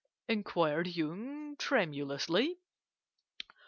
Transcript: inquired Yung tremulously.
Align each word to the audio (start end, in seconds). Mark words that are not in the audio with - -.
inquired 0.27 0.87
Yung 0.87 1.55
tremulously. 1.57 2.57